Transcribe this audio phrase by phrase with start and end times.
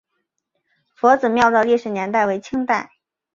[0.95, 2.89] 佛子庙的历史年代为清代。